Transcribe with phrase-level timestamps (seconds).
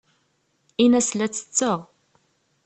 [0.83, 1.79] Ini-as la ttetteɣ.